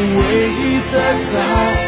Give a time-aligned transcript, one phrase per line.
[0.00, 0.98] 唯一的
[1.32, 1.87] 他。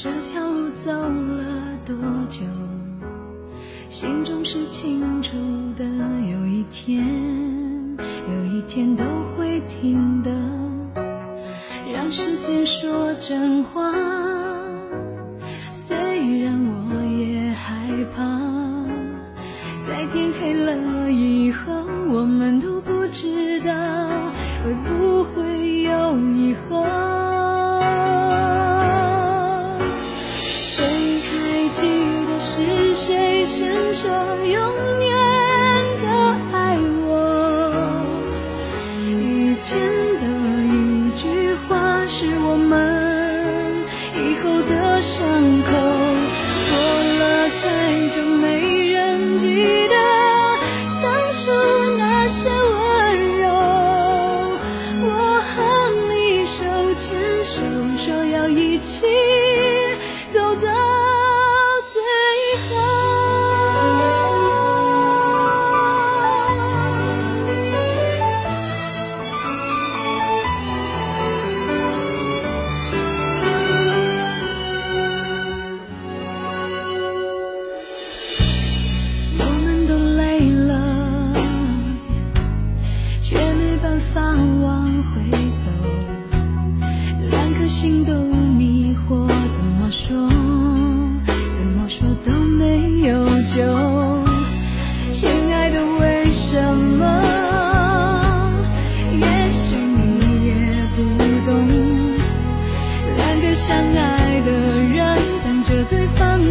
[0.00, 1.96] 这条路走了多
[2.30, 2.44] 久？
[3.90, 5.36] 心中是清楚
[5.76, 7.04] 的有一天
[8.28, 9.02] 有一天都
[9.36, 10.30] 会停的。
[11.92, 14.17] 让时间说真话。
[31.80, 31.86] 记
[32.26, 34.58] 得是谁先说永
[34.98, 35.14] 远
[36.02, 36.06] 的
[36.52, 37.08] 爱我？
[39.06, 39.78] 以前
[40.18, 40.24] 的
[40.74, 40.74] 一
[41.14, 42.68] 句话是我们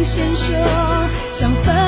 [0.08, 0.56] 先说
[1.34, 1.87] 想分。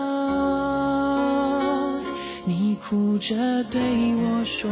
[2.83, 3.79] 哭着对
[4.15, 4.69] 我说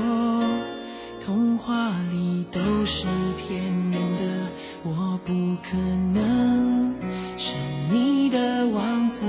[1.23, 3.05] 童话里都是
[3.37, 4.47] 骗人的
[4.83, 5.33] 我不
[5.63, 5.77] 可
[6.13, 6.95] 能
[7.37, 7.53] 是
[7.91, 9.23] 你的王子。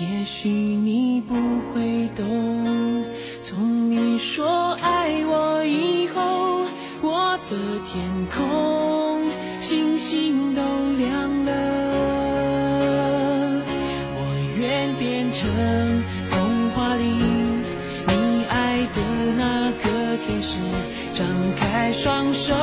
[0.00, 3.04] 也许你不会懂
[3.42, 6.62] 从你说爱我以后
[7.02, 7.56] 我的
[7.86, 8.79] 天空
[22.02, 22.54] 双手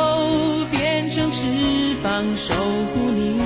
[0.72, 1.44] 变成翅
[2.02, 3.38] 膀守护你，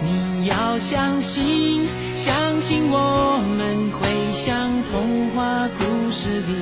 [0.00, 6.54] 你要相信相信我们会像童话故事里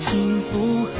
[0.00, 0.93] 幸福和。